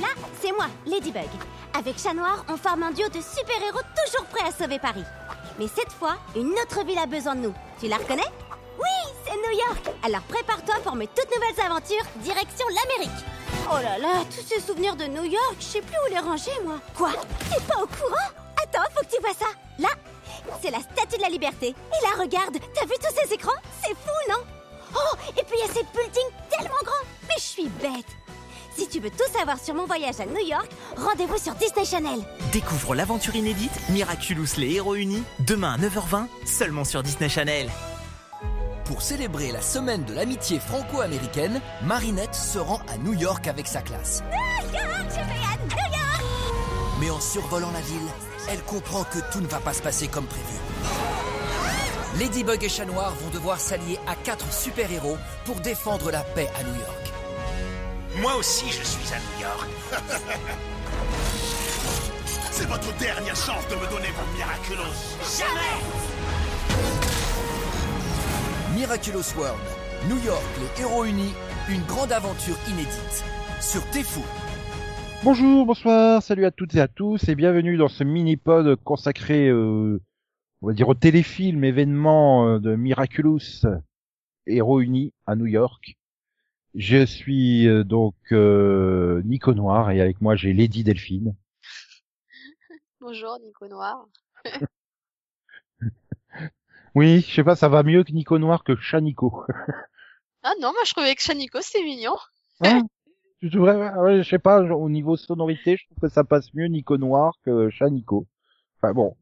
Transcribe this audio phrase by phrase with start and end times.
[0.00, 0.08] Là,
[0.42, 1.28] c'est moi, Ladybug.
[1.72, 5.04] Avec Chat Noir, on forme un duo de super-héros toujours prêts à sauver Paris.
[5.58, 7.54] Mais cette fois, une autre ville a besoin de nous.
[7.80, 8.30] Tu la reconnais?
[8.78, 9.90] Oui, c'est New York.
[10.04, 13.24] Alors prépare-toi pour mes toutes nouvelles aventures, direction l'Amérique.
[13.70, 16.52] Oh là là, tous ces souvenirs de New York, je sais plus où les ranger,
[16.62, 16.78] moi.
[16.94, 17.12] Quoi?
[17.50, 18.30] T'es pas au courant?
[18.62, 19.46] Attends, faut que tu vois ça.
[19.78, 19.88] Là,
[20.60, 21.68] c'est la Statue de la Liberté.
[21.68, 23.60] Et là, regarde, t'as vu tous ces écrans?
[23.82, 24.44] C'est fou, non?
[24.94, 27.06] Oh, et puis il y a ces buildings tellement grands.
[27.28, 28.25] Mais je suis bête
[28.76, 32.20] Si tu veux tout savoir sur mon voyage à New York, rendez-vous sur Disney Channel
[32.52, 37.70] Découvre l'aventure inédite Miraculous les héros unis demain à 9h20 seulement sur Disney Channel.
[38.84, 43.80] Pour célébrer la semaine de l'amitié franco-américaine, Marinette se rend à New York avec sa
[43.80, 44.22] classe.
[44.68, 46.24] New York, je vais à New York
[47.00, 48.08] Mais en survolant la ville,
[48.50, 50.58] elle comprend que tout ne va pas se passer comme prévu.
[52.18, 55.16] Ladybug et Chat Noir vont devoir s'allier à quatre super-héros
[55.46, 57.15] pour défendre la paix à New York.
[58.20, 59.68] Moi aussi, je suis à New York.
[62.50, 64.96] C'est votre dernière chance de me donner vos miraculous.
[65.38, 65.76] Jamais
[68.74, 69.60] Miraculous World,
[70.08, 71.34] New York, les héros unis,
[71.68, 73.22] une grande aventure inédite.
[73.60, 74.24] Sur Tefou.
[75.22, 80.00] Bonjour, bonsoir, salut à toutes et à tous et bienvenue dans ce mini-pod consacré, euh,
[80.62, 83.66] on va dire au téléfilm événement euh, de Miraculous,
[84.46, 85.98] Héros Unis à New York.
[86.76, 91.34] Je suis euh, donc euh, Nico Noir et avec moi j'ai Lady Delphine.
[93.00, 94.06] Bonjour Nico Noir.
[96.94, 99.44] Oui, je sais pas, ça va mieux que Nico Noir que Chat Nico.
[100.42, 102.14] Ah non, moi je trouvais que Chanico c'était mignon.
[102.60, 102.82] Hein
[103.42, 106.96] devrais, ouais, je sais pas, au niveau sonorité, je trouve que ça passe mieux Nico
[106.98, 108.28] Noir que Chat Nico.
[108.76, 109.16] Enfin bon.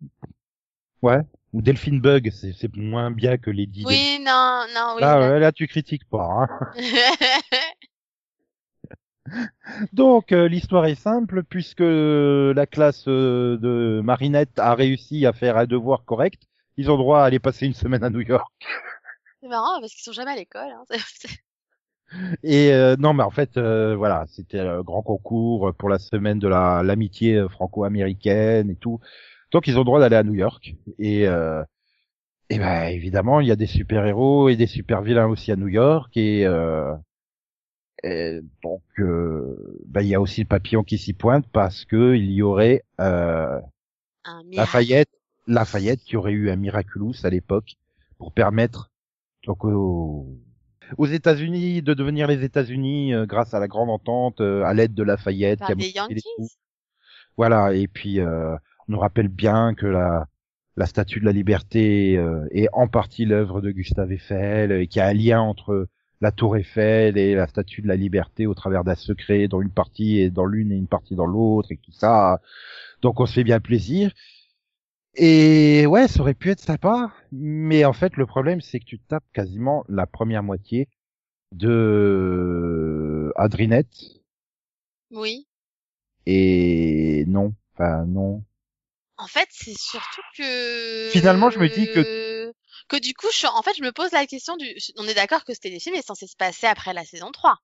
[1.00, 1.22] Ouais.
[1.54, 5.00] Ou Delphine Bug, c'est moins bien que Lady Oui, non, non, oui.
[5.00, 6.26] Là, là- ouais, là, tu critiques pas.
[6.26, 6.48] Hein.
[9.92, 15.56] Donc, euh, l'histoire est simple, puisque la classe euh, de Marinette a réussi à faire
[15.56, 16.42] un devoir correct.
[16.76, 18.52] Ils ont droit à aller passer une semaine à New York.
[19.40, 20.72] c'est marrant parce qu'ils sont jamais à l'école.
[20.72, 20.96] Hein.
[22.42, 26.40] Et euh, non, mais en fait, euh, voilà, c'était un grand concours pour la semaine
[26.40, 29.00] de la l'amitié euh, franco-américaine et tout.
[29.52, 30.74] Donc, ils ont droit d'aller à New York.
[30.98, 31.62] Et euh,
[32.50, 35.56] et ben évidemment, il y a des super héros et des super vilains aussi à
[35.56, 36.14] New York.
[36.16, 36.94] Et, euh,
[38.02, 42.14] et donc, euh, ben, il y a aussi le papillon qui s'y pointe parce que
[42.14, 43.60] il y aurait euh.
[44.52, 45.10] Lafayette,
[45.46, 47.76] Lafayette qui aurait eu un Miraculous à l'époque
[48.18, 48.90] pour permettre
[49.46, 50.26] donc aux,
[50.96, 54.94] aux États-Unis de devenir les États-Unis euh, grâce à la grande entente, euh, à l'aide
[54.94, 55.60] de Lafayette.
[55.60, 56.22] Par qui a des les Yankees?
[56.36, 56.56] coups.
[57.36, 58.56] Voilà, et puis euh,
[58.88, 60.26] on nous rappelle bien que la
[60.76, 64.98] la Statue de la Liberté euh, est en partie l'œuvre de Gustave Eiffel et qu'il
[64.98, 65.88] y a un lien entre
[66.20, 69.70] la Tour Eiffel et la Statue de la Liberté au travers d'un secret dont une
[69.70, 72.40] partie est dans l'une et une partie dans l'autre et tout ça.
[73.02, 74.12] Donc on se fait bien plaisir.
[75.16, 78.98] Et ouais, ça aurait pu être sympa, mais en fait le problème c'est que tu
[78.98, 80.88] tapes quasiment la première moitié
[81.52, 84.22] de Adrinette
[85.10, 85.46] Oui.
[86.26, 88.44] et non, enfin non.
[89.16, 91.10] En fait, c'est surtout que.
[91.10, 92.52] Finalement, je me dis que-
[92.88, 93.46] Que du coup, je...
[93.46, 94.66] en fait, je me pose la question du.
[94.96, 97.56] On est d'accord que ce téléfilm est censé se passer après la saison 3.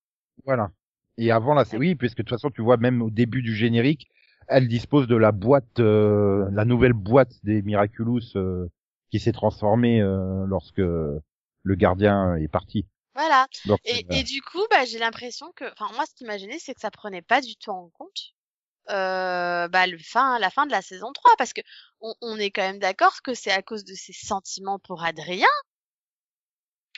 [0.44, 0.70] Voilà.
[1.18, 3.54] Et avant là, c'est oui, puisque de toute façon tu vois même au début du
[3.54, 4.08] générique,
[4.48, 8.66] elle dispose de la boîte, euh, la nouvelle boîte des Miraculous euh,
[9.10, 12.86] qui s'est transformée euh, lorsque le gardien est parti.
[13.14, 13.46] Voilà.
[13.66, 16.38] Donc, Et, euh, et du coup, bah, j'ai l'impression que, enfin, moi, ce qui m'a
[16.38, 18.32] gêné, c'est que ça prenait pas du tout en compte,
[18.90, 21.60] euh, bah, le fin, la fin de la saison 3, parce que
[22.00, 25.48] on, on est quand même d'accord que c'est à cause de ses sentiments pour Adrien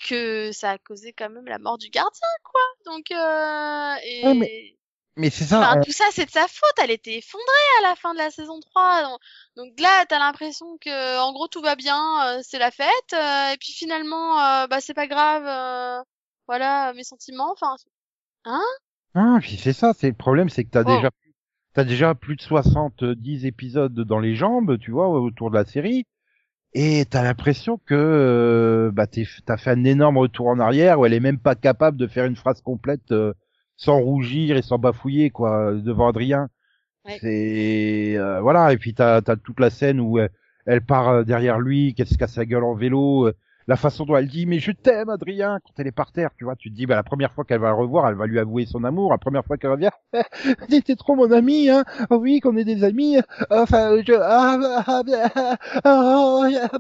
[0.09, 2.61] que ça a causé quand même la mort du gardien, quoi.
[2.87, 4.77] Donc, euh, et, mais
[5.17, 5.61] mais c'est ça.
[5.63, 6.75] enfin, on- tout ça, c'est de sa faute.
[6.83, 9.03] Elle était effondrée à la fin de la saison 3.
[9.05, 9.21] Donc,
[9.57, 13.53] donc là, t'as l'impression que, en gros, tout va bien, euh, c'est la fête, euh,
[13.53, 16.03] et puis finalement, euh, bah, c'est pas grave, euh,
[16.49, 17.77] voilà, mes sentiments, enfin,
[19.15, 20.97] Ah, puis c'est ça, c'est le problème, c'est que t'as Oh.
[20.97, 21.11] déjà
[21.75, 26.07] t'as déjà plus de 70 épisodes dans les jambes, tu vois, autour de la série,
[26.75, 31.13] et t'as l'impression que euh, bah t'as fait un énorme retour en arrière où elle
[31.13, 33.35] est même pas capable de faire une phrase complète euh,
[33.77, 36.49] sans rougir et sans bafouiller quoi devant Adrien.
[37.05, 37.19] Ouais.
[37.21, 40.31] C'est euh, voilà, et puis t'as t'as toute la scène où elle,
[40.67, 43.31] elle part euh, derrière lui, qu'elle se casse la gueule en vélo.
[43.67, 46.45] La façon dont elle dit mais je t'aime Adrien quand elle est par terre tu
[46.45, 48.39] vois tu te dis bah la première fois qu'elle va le revoir elle va lui
[48.39, 49.91] avouer son amour la première fois qu'elle revient
[50.69, 53.19] t'étais trop mon ami hein oh oui qu'on est des amis
[53.51, 55.03] enfin je ah,
[55.85, 56.23] ah,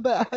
[0.04, 0.30] ah,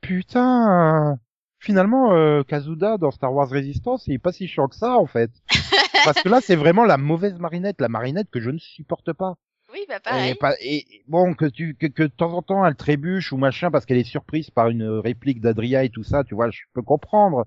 [0.00, 1.18] putain
[1.66, 5.06] finalement, euh, Kazuda dans Star Wars Resistance, il est pas si chiant que ça en
[5.06, 5.30] fait.
[6.04, 9.34] Parce que là, c'est vraiment la mauvaise marinette, la marinette que je ne supporte pas.
[9.76, 10.00] Oui, bah
[10.30, 13.36] Et, pas- et- bon, que tu que, que de temps en temps elle trébuche ou
[13.36, 16.60] machin parce qu'elle est surprise par une réplique d'Adria et tout ça, tu vois, je
[16.74, 17.44] peux comprendre.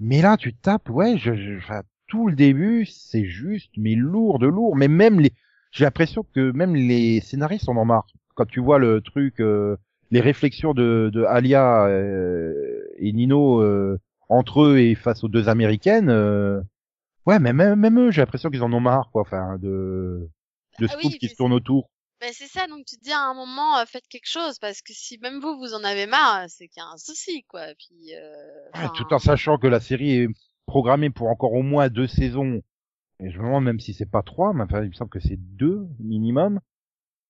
[0.00, 4.38] Mais là, tu tapes, ouais, je, je- enfin, tout le début, c'est juste, mais lourd
[4.38, 4.76] de lourd.
[4.76, 5.32] Mais même les,
[5.72, 8.06] j'ai l'impression que même les scénaristes en ont marre.
[8.36, 9.76] Quand tu vois le truc, euh,
[10.10, 13.98] les réflexions de, de Alia euh, et Nino euh,
[14.28, 16.60] entre eux et face aux deux américaines, euh,
[17.26, 19.22] ouais, mais même, même eux, j'ai l'impression qu'ils en ont marre, quoi.
[19.22, 20.28] Enfin, de
[20.80, 21.90] de Ah oui, scoops qui mais se tournent autour.
[22.20, 24.80] Ben c'est ça, donc tu te dis à un moment, euh, faites quelque chose, parce
[24.82, 27.66] que si même vous, vous en avez marre, c'est qu'il y a un souci, quoi.
[27.78, 30.28] Puis, euh, Ouais, tout en sachant que la série est
[30.66, 32.62] programmée pour encore au moins deux saisons.
[33.20, 35.20] Et je me demande même si c'est pas trois, mais enfin, il me semble que
[35.20, 36.60] c'est deux minimum.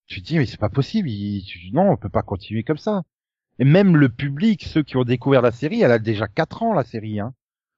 [0.06, 1.08] Tu te dis, mais c'est pas possible.
[1.11, 3.02] il- tu- non, on peut pas continuer comme ça.
[3.58, 6.75] Et même le public, ceux qui ont découvert la série, elle a déjà quatre ans,
[6.75, 7.35] la série, hein.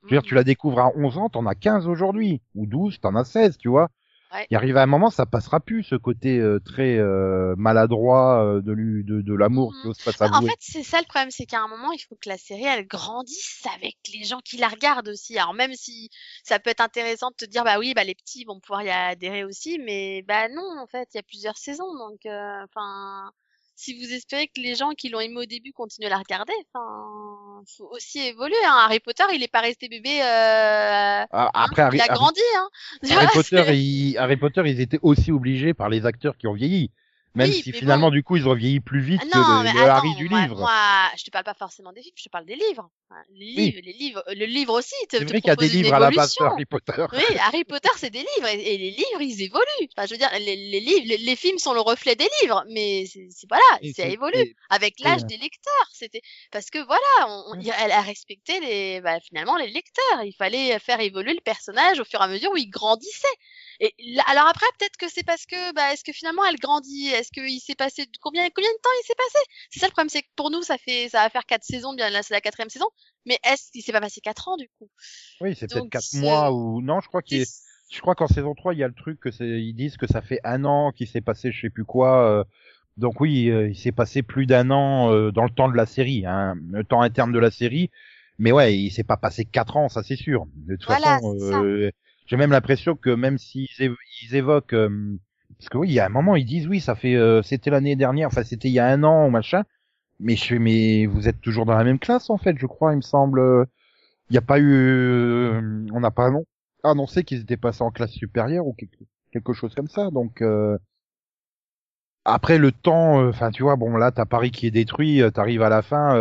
[0.09, 2.43] Je veux dire, tu la découvres à 11 ans, t'en as 15 aujourd'hui.
[2.55, 3.91] Ou 12, t'en as 16, tu vois.
[4.33, 4.47] Ouais.
[4.51, 8.61] Il arrive à un moment, ça passera plus, ce côté euh, très euh, maladroit euh,
[8.61, 11.47] de, l'u- de, de l'amour qui ose pas en fait, c'est ça le problème, c'est
[11.47, 14.69] qu'à un moment, il faut que la série, elle grandisse avec les gens qui la
[14.69, 15.39] regardent aussi.
[15.39, 16.11] Alors même si
[16.43, 18.91] ça peut être intéressant de te dire, bah oui, bah les petits vont pouvoir y
[18.91, 23.31] adhérer aussi, mais bah non, en fait, il y a plusieurs saisons, donc euh, enfin,
[23.77, 26.55] si vous espérez que les gens qui l'ont aimé au début continuent à la regarder,
[26.73, 28.57] enfin, faut aussi évoluer.
[28.65, 28.87] Hein.
[28.87, 30.23] Harry Potter, il est pas resté bébé.
[30.23, 30.25] Euh...
[30.25, 32.69] Ah, hein, Après, Harry, il a grandi, hein.
[33.11, 36.91] Harry Potter, Harry Potter, ils étaient aussi obligés par les acteurs qui ont vieilli.
[37.37, 38.15] Même Oui, si finalement, bon.
[38.17, 40.57] du coup, ils ont vieilli plus vite Ah que le, le Harry du moi, livre.
[40.57, 42.91] moi, je te parle pas forcément des films, je te parle des livres.
[43.35, 43.71] Les Oui.
[43.71, 46.01] livres, les livres, le livre aussi te, C'est vrai qu'il y a des livres à
[46.01, 46.35] la base.
[46.41, 47.07] Harry Potter.
[47.13, 49.89] Oui, Harry Potter, c'est des livres, et, et les livres, ils évoluent.
[49.97, 52.65] Enfin, je veux dire, les, les livres, les, les films sont le reflet des livres,
[52.71, 54.35] mais c'est voilà, ça c'est- évolue
[54.71, 55.89] avec l'âge des lecteurs.
[55.93, 60.23] C'était parce que voilà, on, on- elle a respecté les, bah, finalement les lecteurs.
[60.25, 63.29] Il fallait faire évoluer le personnage au fur et à mesure où il grandissait.
[63.81, 67.09] Et là- alors après, peut-être que c'est parce que, bah, est-ce que finalement elle grandit?
[67.09, 69.45] Est-ce qu'il s'est passé combien, combien de temps il s'est passé?
[69.71, 71.95] C'est ça le problème, c'est que pour nous, ça fait, ça va faire quatre saisons,
[71.95, 72.87] bien là, c'est la quatrième saison.
[73.27, 74.91] Mais est-ce qu'il s'est pas passé quatre ans du coup?
[75.41, 77.51] Oui, c'est peut-être quatre mois ou non, je crois qu'il est...
[77.91, 80.09] Je crois qu'en saison 3, il y a le truc que c'est, ils disent que
[80.09, 82.29] ça fait un an qu'il s'est passé je sais plus quoi.
[82.41, 82.45] euh,
[82.99, 85.87] Donc oui, euh, il s'est passé plus d'un an euh, dans le temps de la
[85.87, 87.91] série, hein, le temps interne de la série.
[88.39, 90.47] Mais ouais, il s'est pas passé quatre ans, ça c'est sûr.
[90.55, 91.91] De toute Voilà, façon, euh,
[92.27, 95.19] j'ai même l'impression que même s'ils ils évoquent, euh,
[95.59, 97.71] parce que oui, il y a un moment ils disent oui, ça fait, euh, c'était
[97.71, 99.65] l'année dernière, enfin c'était il y a un an ou machin.
[100.21, 102.97] Mais je mais vous êtes toujours dans la même classe en fait, je crois, il
[102.97, 103.67] me semble.
[104.31, 106.47] Il n'y a pas eu, euh, on n'a pas annon-
[106.85, 108.75] annoncé qu'ils étaient passés en classe supérieure ou
[109.33, 110.11] quelque, chose comme ça.
[110.11, 110.79] Donc euh,
[112.25, 115.31] après le temps, euh, enfin tu vois, bon là t'as Paris qui est détruit, euh,
[115.31, 116.17] t'arrives à la fin,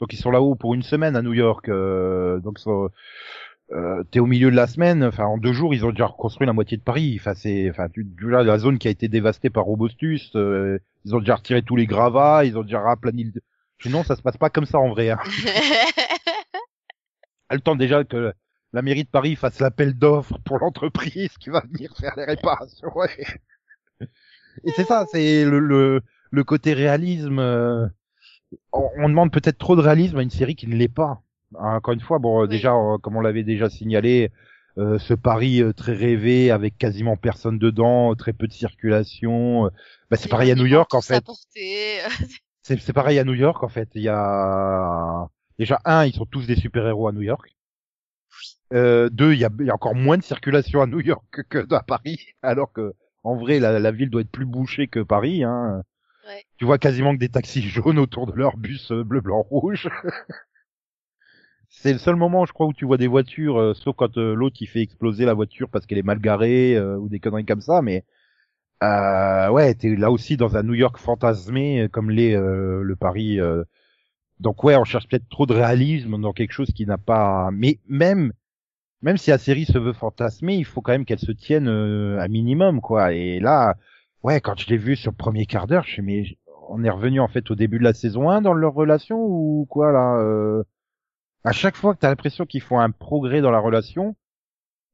[0.00, 2.58] donc ils sont là-haut pour une semaine à New York, donc
[3.72, 6.46] euh, t'es au milieu de la semaine, enfin en deux jours ils ont déjà reconstruit
[6.46, 7.16] la moitié de Paris.
[7.20, 10.78] Enfin c'est, enfin tu, tu vois la zone qui a été dévastée par Robustus, euh,
[11.04, 13.40] ils ont déjà retiré tous les gravats, ils ont déjà raplani le.
[13.82, 15.10] Sinon ça se passe pas comme ça en vrai.
[15.10, 15.18] Hein.
[17.50, 18.32] le temps déjà que
[18.72, 22.90] la mairie de Paris fasse l'appel d'offres pour l'entreprise qui va venir faire les réparations.
[22.96, 23.08] Ouais.
[24.64, 27.38] Et c'est ça, c'est le, le, le côté réalisme.
[27.38, 27.86] euh,
[28.72, 31.22] on, on demande peut-être trop de réalisme à une série qui ne l'est pas.
[31.58, 32.48] Encore une fois, bon, euh, Oui.
[32.48, 34.30] déjà, euh, comme on l'avait déjà signalé,
[34.78, 39.66] euh, ce Paris euh, très rêvé avec quasiment personne dedans, très peu de circulation.
[39.66, 39.70] euh,
[40.10, 41.24] bah, c'est pareil à New York en fait.
[42.62, 43.88] C'est c'est pareil à New York en fait.
[43.94, 45.26] Il y a
[45.58, 47.56] déjà un, ils sont tous des super héros à New York.
[48.72, 51.24] Euh, deux, il y a, il y a encore moins de circulation à New York
[51.32, 54.86] que, que à Paris, alors que en vrai la, la ville doit être plus bouchée
[54.88, 55.42] que Paris.
[55.42, 55.82] Hein.
[56.26, 56.44] Ouais.
[56.58, 59.88] Tu vois quasiment que des taxis jaunes autour de leur bus bleu, blanc, rouge.
[61.72, 64.34] C'est le seul moment, je crois, où tu vois des voitures, euh, sauf quand euh,
[64.34, 67.46] l'autre il fait exploser la voiture parce qu'elle est mal garée euh, ou des conneries
[67.46, 67.80] comme ça.
[67.80, 68.04] Mais
[68.82, 73.38] euh, ouais, t'es là aussi dans un New York fantasmé comme l'est le Paris.
[74.40, 77.50] Donc ouais, on cherche peut-être trop de réalisme dans quelque chose qui n'a pas.
[77.52, 78.32] Mais même
[79.02, 82.28] même si la série se veut fantasmer, il faut quand même qu'elle se tienne à
[82.28, 83.12] minimum quoi.
[83.14, 83.76] Et là,
[84.24, 86.24] ouais, quand je l'ai vu sur le premier quart d'heure, je me mais
[86.68, 89.66] on est revenu en fait au début de la saison 1 dans leur relation ou
[89.70, 90.64] quoi là.
[91.44, 94.16] À chaque fois que t'as l'impression qu'ils font un progrès dans la relation,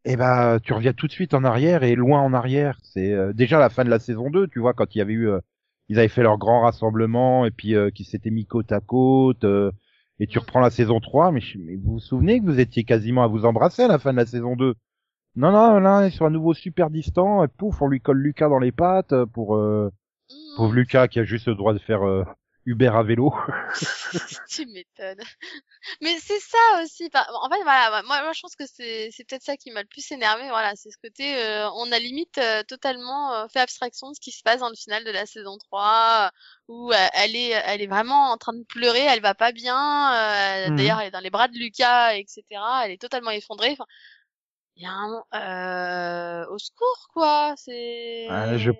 [0.04, 2.78] eh ben tu reviens tout de suite en arrière et loin en arrière.
[2.82, 5.12] C'est euh, déjà la fin de la saison 2, tu vois, quand il y avait
[5.14, 5.40] eu, euh,
[5.88, 9.44] ils avaient fait leur grand rassemblement et puis euh, qu'ils s'étaient mis côte à côte.
[9.44, 9.72] euh,
[10.20, 12.84] et tu reprends la saison 3, mais, je- mais vous vous souvenez que vous étiez
[12.84, 14.74] quasiment à vous embrasser à la fin de la saison 2
[15.36, 18.48] Non, non, là, ils sont à nouveau super distants, et pouf, on lui colle Lucas
[18.48, 19.56] dans les pattes pour...
[19.56, 19.90] Euh,
[20.56, 22.24] pauvre Lucas qui a juste le droit de faire euh,
[22.66, 23.32] Uber à vélo.
[24.48, 25.22] tu m'étonnes.
[26.00, 27.08] Mais c'est ça aussi.
[27.14, 29.88] En fait, voilà, moi, moi je pense que c'est c'est peut-être ça qui m'a le
[29.88, 30.48] plus énervé.
[30.48, 34.20] Voilà, c'est ce côté, euh, on a limite euh, totalement euh, fait abstraction de ce
[34.20, 36.30] qui se passe dans le final de la saison 3,
[36.68, 40.14] où euh, elle est elle est vraiment en train de pleurer, elle va pas bien.
[40.14, 40.76] euh, Mhm.
[40.76, 42.42] D'ailleurs, elle est dans les bras de Lucas, etc.
[42.84, 43.70] Elle est totalement effondrée.
[43.72, 43.86] Enfin,
[44.76, 45.22] il y a un
[46.42, 47.54] euh, au secours quoi.
[47.56, 48.26] C'est.
[48.30, 48.70] Ouais, Je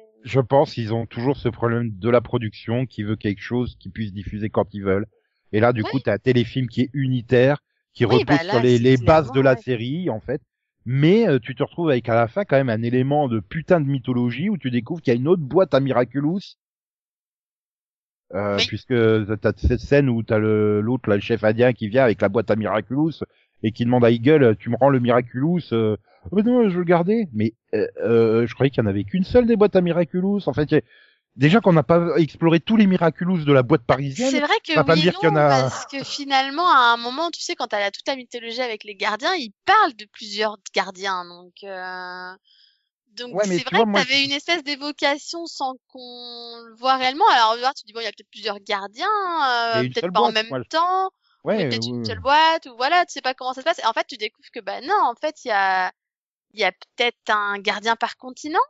[0.41, 4.13] pense qu'ils ont toujours ce problème de la production qui veut quelque chose qu'ils puissent
[4.13, 5.07] diffuser quand ils veulent.
[5.53, 5.91] Et là, du Oui.
[5.91, 7.63] coup, t'as un téléfilm qui est unitaire,
[7.95, 9.63] qui Oui, repose bah là, sur les, bases de la ouais.
[9.63, 10.43] série, en fait.
[10.85, 13.81] Mais euh, tu te retrouves avec à la fin quand même un élément de putain
[13.81, 16.41] de mythologie où tu découvres qu'il y a une autre boîte à Miraculous.
[18.35, 18.67] Euh, Oui.
[18.67, 18.95] Puisque
[19.41, 22.29] t'as cette scène où t'as le l'autre, là, le chef indien qui vient avec la
[22.29, 23.13] boîte à Miraculous
[23.63, 26.75] et qui demande à Eagle, tu me rends le Miraculous euh, Ah bah non, je
[26.75, 27.29] veux le garder.
[27.33, 30.41] Mais euh, euh, je croyais qu'il y en avait qu'une seule des boîtes à Miraculous.
[30.47, 30.75] En fait,
[31.37, 34.41] déjà qu'on n'a pas exploré tous les Miraculous de la boîte C'est parisienne.
[34.41, 36.93] vrai que va pas oui dire qu'il y en non, a- parce que finalement, à
[36.93, 40.07] un moment, tu sais, quand t'as toute la mythologie avec les gardiens, ils parlent de
[40.13, 41.53] plusieurs gardiens, donc...
[41.65, 42.33] Euh...
[43.17, 46.75] Donc Ouais, mais c'est vrai vois, que moi, t'avais une espèce d'évocation sans qu'on le
[46.75, 47.25] voit réellement.
[47.31, 49.07] Alors tu te dis bon, il y a peut-être plusieurs gardiens,
[49.77, 51.07] euh, peut-être pas en même moi, temps,
[51.43, 53.65] ou Ouais, peut-être ouais, une seule boîte, ou voilà, tu sais pas comment ça se
[53.65, 53.79] passe.
[53.79, 55.93] Et en fait, tu découvres que bah non, en fait, il y a,
[56.53, 58.61] il y a peut-être un gardien par continent?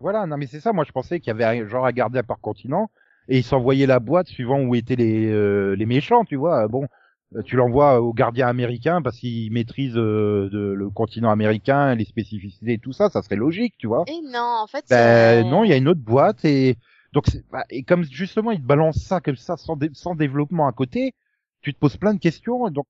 [0.00, 0.72] Voilà, non mais c'est ça.
[0.72, 2.90] Moi, je pensais qu'il y avait un, genre un gardien par continent
[3.28, 6.68] et ils s'envoyaient la boîte suivant où étaient les euh, les méchants, tu vois.
[6.68, 6.86] Bon,
[7.34, 12.04] euh, tu l'envoies au gardien américain parce qu'il maîtrise euh, de- le continent américain, les
[12.04, 13.08] spécificités et tout ça.
[13.10, 14.04] Ça serait logique, tu vois.
[14.06, 16.76] Et non, en fait, Ben non, il y a une autre boîte et
[17.12, 20.66] donc bah, et comme justement ils te balancent ça comme ça sans dé- sans développement
[20.68, 21.14] à côté,
[21.62, 22.68] tu te poses plein de questions.
[22.70, 22.86] Donc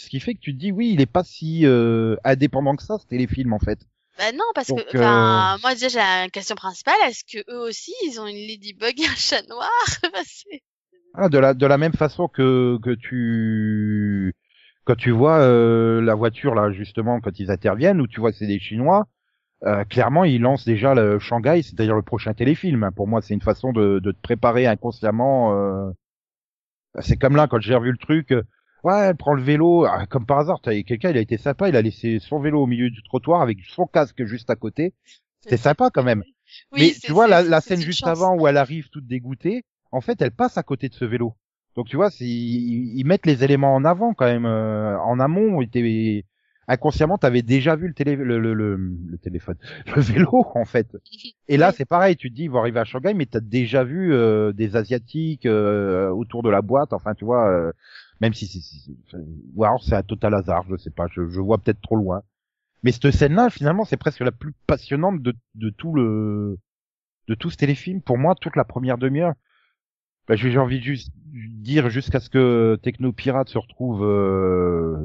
[0.00, 2.82] ce qui fait que tu te dis oui, il est pas si euh, indépendant que
[2.82, 3.80] ça ce téléfilm en fait.
[4.18, 7.60] Bah non, parce Donc, que, enfin, moi déjà j'ai la question principale, est-ce que eux
[7.60, 9.70] aussi ils ont une ladybug et un chat noir?
[10.12, 10.20] Bah,
[11.14, 14.34] Ah, de la de la même façon que que tu
[14.84, 18.38] quand tu vois euh, la voiture là justement quand ils interviennent où tu vois que
[18.38, 19.06] c'est des Chinois,
[19.64, 22.90] euh, clairement ils lancent déjà le Shanghai, c'est-à-dire le prochain téléfilm.
[22.96, 25.54] Pour moi, c'est une façon de de te préparer inconsciemment.
[25.54, 25.90] euh,
[27.00, 28.34] C'est comme là quand j'ai revu le truc.
[28.84, 31.76] Ouais, elle prend le vélo, ah, comme par hasard, quelqu'un, il a été sympa, il
[31.76, 34.92] a laissé son vélo au milieu du trottoir avec son casque juste à côté.
[35.40, 36.22] C'était sympa quand même.
[36.72, 40.20] Oui, Mais tu vois la, scène juste avant où elle arrive toute dégoûtée, en fait
[40.20, 41.34] elle passe à côté de ce vélo.
[41.76, 45.64] Donc tu vois, ils, ils mettent les éléments en avant quand même euh, en amont.
[45.66, 46.24] T'es-
[46.68, 49.56] inconsciemment, t'avais déjà vu le télé, le, le, le, le téléphone,
[49.96, 50.88] le vélo en fait.
[51.48, 53.84] Et là c'est pareil, tu te dis ils vont arriver à Shanghai, mais t'as déjà
[53.84, 56.92] vu euh, des asiatiques euh, autour de la boîte.
[56.92, 57.72] Enfin tu vois, euh,
[58.22, 59.16] même si c'est, c'est- c'est-
[59.56, 62.22] ou alors c'est un total hasard, je sais pas, je, je vois peut-être trop loin.
[62.84, 66.58] Mais cette scène-là, finalement, c'est presque la plus passionnante de, de tout le
[67.28, 68.00] de tout ce téléfilm.
[68.00, 69.34] Pour moi, toute la première demi-heure,
[70.28, 74.96] bah, j'ai envie de juste dire jusqu'à ce que Techno Pirate se retrouve euh,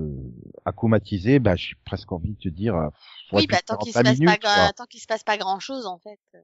[0.65, 2.75] acclimatisé, bah j'ai presque envie de te dire.
[2.75, 2.89] euh,
[3.33, 5.87] Oui, bah tant qu'il se passe pas, minutes, tant qu'il se passe pas grand chose
[5.87, 6.19] en fait.
[6.35, 6.39] euh,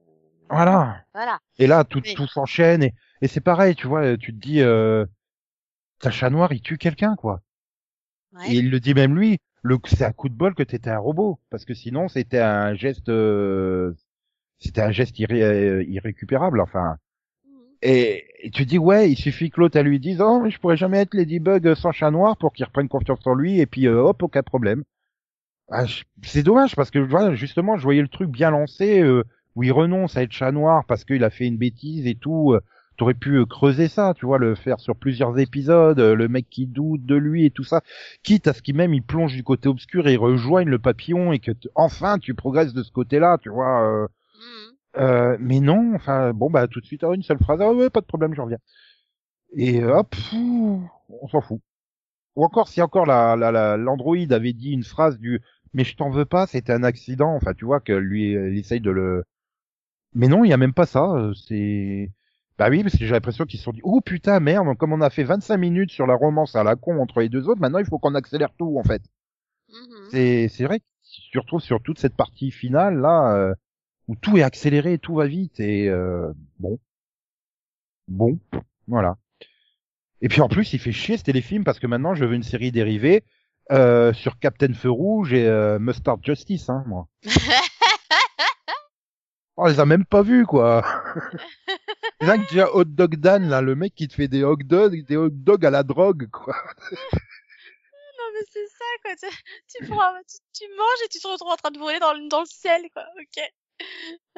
[0.50, 1.04] Voilà.
[1.14, 1.38] Voilà.
[1.58, 2.14] Et là, tout, Oui.
[2.14, 5.06] tout s'enchaîne et, et c'est pareil, tu vois, tu te dis, euh,
[6.04, 7.40] t'as chat noir, il tue quelqu'un, quoi.
[8.34, 8.50] Ouais.
[8.50, 10.98] Et il le dit même lui, le, c'est un coup de bol que t'étais un
[10.98, 13.94] robot, parce que sinon c'était un geste, euh,
[14.58, 16.96] c'était un geste irré- euh, irrécupérable, enfin.
[17.46, 17.52] Mhm.
[17.82, 20.76] Et, et tu dis ouais, il suffit que l'autre lui dise oh mais je pourrais
[20.76, 24.02] jamais être Ladybug sans chat noir pour qu'il reprenne confiance en lui et puis euh,
[24.02, 24.84] hop aucun problème.
[25.70, 25.84] Ah,
[26.22, 29.24] c'est dommage parce que voilà justement je voyais le truc bien lancé euh,
[29.56, 32.54] où il renonce à être chat noir parce qu'il a fait une bêtise et tout.
[32.96, 36.48] T'aurais pu euh, creuser ça, tu vois, le faire sur plusieurs épisodes, euh, le mec
[36.50, 37.82] qui doute de lui et tout ça,
[38.22, 41.40] quitte à ce qu'il même il plonge du côté obscur et rejoigne le papillon et
[41.40, 43.82] que enfin tu progresses de ce côté-là, tu vois.
[43.88, 45.02] euh, Mhm.
[45.02, 48.00] euh, mais non, enfin bon bah tout de suite une seule phrase, ah ouais pas
[48.00, 48.58] de problème, je reviens.
[49.56, 50.14] Et euh, hop,
[51.08, 51.60] on s'en fout.
[52.36, 53.76] Ou encore si encore la la la-
[54.30, 55.40] avait dit une phrase du
[55.74, 58.80] mais je t'en veux pas, c'était un accident, enfin tu vois que lui il essaye
[58.80, 59.24] de le.
[60.14, 61.30] Mais non, il y a même pas ça.
[61.48, 62.10] C'est
[62.58, 65.00] bah oui parce que j'ai l'impression qu'ils se sont dit oh putain merde, comme on
[65.00, 67.80] a fait 25 minutes sur la romance à la con entre les deux autres, maintenant
[67.80, 69.02] il faut qu'on accélère tout en fait.
[69.68, 70.08] Mhm.
[70.10, 73.54] C'est c'est vrai que tu te retrouves sur toute cette partie finale là euh,
[74.08, 76.78] où tout est accéléré, tout va vite et euh, bon,
[78.08, 78.38] bon,
[78.86, 79.16] voilà.
[80.20, 82.42] Et puis en plus, il fait chier ce téléfilm parce que maintenant je veux une
[82.42, 83.24] série dérivée
[83.72, 87.08] euh, sur Captain Feu Rouge et euh, Mustard Justice, hein, moi.
[89.56, 90.84] Oh, on les a même pas vus quoi.
[92.20, 95.04] Rien que déjà Hot Dog Dan là, le mec qui te fait des hot dogs,
[95.06, 96.54] des hot dogs à la drogue quoi.
[96.92, 99.14] Non mais c'est ça quoi.
[99.16, 99.26] Tu,
[99.78, 102.28] tu, prends, tu, tu manges et tu te retrouves en train de voler dans, le-
[102.28, 103.04] dans le ciel quoi.
[103.20, 103.42] Ok.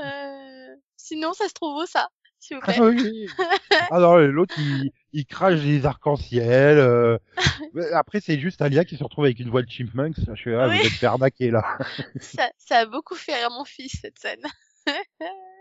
[0.00, 2.08] Euh, sinon ça se trouve où ça
[2.38, 2.80] s'il vous Ah plaît?
[2.80, 3.26] oui.
[3.90, 6.78] Ah non, l'autre il, il crache des arcs-en-ciel.
[6.78, 7.18] euh.
[7.94, 10.16] Après c'est juste Alia qui se retrouve avec une voix de Chipmunks.
[10.26, 10.78] Je suis ah, Oui.
[10.80, 11.78] vous êtes arnaquer là.
[12.20, 14.42] ça, ça a beaucoup fait rire mon fils, cette scène.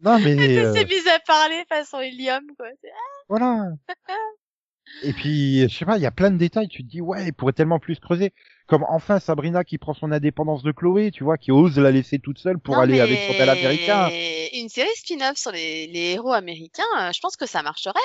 [0.00, 2.68] Non mais euh, C'est mis à parler façon Helium, quoi.
[2.80, 2.92] C'est-
[3.28, 3.70] voilà.
[5.02, 6.68] Et puis je sais pas, il y a plein de détails.
[6.68, 8.32] Tu te dis ouais, il pourrait tellement plus creuser.
[8.66, 12.18] Comme enfin Sabrina qui prend son indépendance de Chloé, tu vois, qui ose la laisser
[12.18, 14.10] toute seule pour Non, aller avec son bel américain.
[14.52, 17.98] Une série spin-off sur les, les héros américains, euh, je pense que ça marcherait.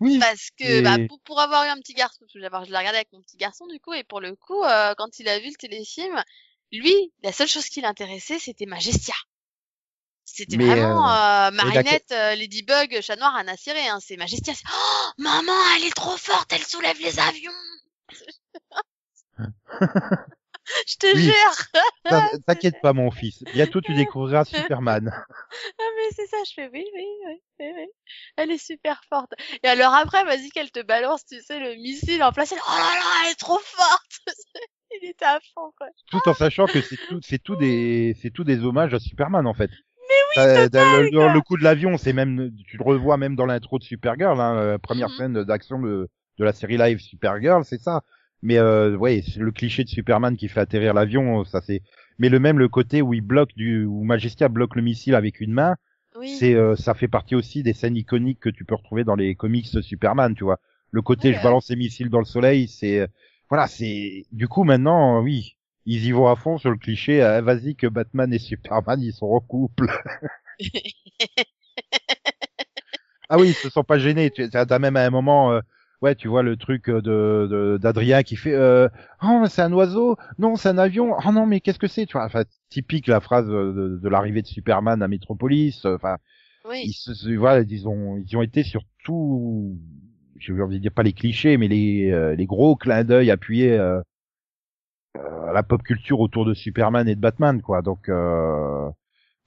[0.00, 0.18] Oui.
[0.18, 3.12] Parce que Et- bah, pour, pour avoir eu un petit garçon, je l'ai regardé avec
[3.12, 5.54] mon petit garçon du coup, et pour le coup, euh, quand il a vu le
[5.58, 6.22] téléfilm,
[6.72, 9.14] lui, la seule chose qui l'intéressait, c'était Majestia.
[10.32, 11.64] C'était vraiment euh, d'accord.
[11.66, 14.54] Marionnette, euh, Ladybug, Chat Noir, Anna Ciré, hein, c'est Majestia.
[14.72, 17.50] Oh, maman, elle est trop forte, elle soulève les avions.
[20.86, 21.24] je te Oui.
[21.24, 21.32] jure.
[22.04, 25.10] T'in- T'inquiète pas mon fils, bientôt tu découvriras Superman.
[25.12, 27.86] Ah mais c'est ça, je fais oui, oui, oui, oui, oui.
[28.36, 29.32] Elle est super forte.
[29.62, 32.52] Et alors après, vas-y qu'elle te balance, tu sais, le missile en place.
[32.52, 34.20] elle- Oh là là, elle est trop forte.
[35.02, 35.86] Il était à fond, quoi.
[36.10, 39.46] tout en sachant que c'est tout, c'est tout des, c'est tout des hommages à Superman
[39.46, 39.70] en fait.
[40.10, 43.46] Oui, Euh, total, dans le, coup de l'avion, c'est même, tu le revois même dans
[43.46, 45.16] l'intro de Supergirl, hein, la première Mhm.
[45.16, 48.02] scène d'action de, de la série live Supergirl, c'est ça.
[48.42, 51.82] Mais euh, ouais, c'est le cliché de Superman qui fait atterrir l'avion, ça c'est.
[52.18, 55.40] Mais le même le côté où il bloque du, où Majestia bloque le missile avec
[55.40, 55.76] une main,
[56.18, 56.28] Oui.
[56.38, 59.34] c'est, euh, ça fait partie aussi des scènes iconiques que tu peux retrouver dans les
[59.34, 60.58] comics Superman, tu vois.
[60.90, 63.06] Le côté Ouais, je balance les missiles dans le soleil, c'est,
[63.48, 67.22] voilà, c'est, du coup maintenant, oui, ils y vont à fond sur le cliché.
[67.22, 69.86] euh, Vas-y que Batman et Superman ils sont en couple.
[73.28, 74.30] ah oui, ils se sont pas gênés.
[74.30, 75.60] Tu as même à un moment, euh,
[76.02, 78.88] ouais, tu vois le truc euh, de de- d'Adrien qui fait, euh,
[79.22, 82.14] oh c'est un oiseau, non c'est un avion, oh non mais qu'est-ce que c'est, tu
[82.14, 85.84] vois, enfin typique la phrase euh, de, de l'arrivée de Superman à Metropolis.
[85.84, 86.18] Enfin,
[86.64, 86.82] oui.
[86.86, 89.78] ils se, se- voilà, ils ont ils ont été sur tout,
[90.38, 93.72] j'ai envie de dire pas les clichés, mais les euh, les gros clins d'œil appuyés.
[93.78, 94.00] euh,
[95.16, 97.82] euh, la pop culture autour de Superman et de Batman, quoi.
[97.82, 98.88] Donc, euh...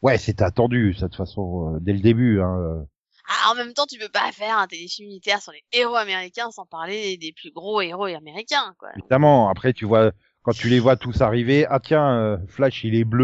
[0.02, 2.42] ouais, c'était attendu, ça, de toute façon, euh, dès le début.
[2.42, 2.58] Hein.
[2.60, 2.84] euh.
[3.28, 6.52] Ah, en même temps, tu peux pas faire un téléfilm militaire sur les héros américains
[6.52, 8.90] sans parler des plus gros héros américains, quoi.
[8.98, 10.12] Évidemment, après, tu vois,
[10.42, 13.24] quand tu les vois tous arriver, ah tiens, euh, Flash, il est bleu,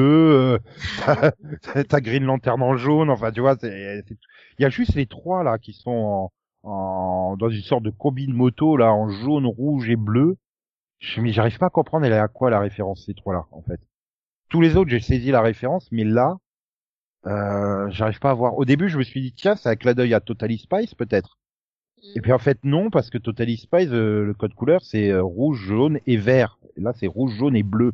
[0.56, 0.60] euh,
[1.06, 4.04] t'as t'as Green Lantern en jaune, enfin, tu vois, il
[4.60, 6.32] y a juste les trois, là, qui sont
[6.64, 10.38] en, en, dans une sorte de combine moto, là, en jaune, rouge et bleu.
[11.00, 13.62] Je, mais j'arrive pas à comprendre, elle est à quoi la référence, ces trois-là, en
[13.62, 13.80] fait.
[14.50, 16.38] Tous les autres, j'ai saisi la référence, mais là,
[17.28, 18.58] euh, j'arrive pas à voir.
[18.58, 21.40] Au début, je me suis dit, tiens, c'est un clin d'œil à Totally Spice, peut-être.
[22.16, 25.24] Et puis en fait non parce que Totally Spice euh, le code couleur c'est euh,
[25.24, 26.60] rouge, jaune et vert.
[26.78, 27.92] Et là c'est rouge, jaune et bleu.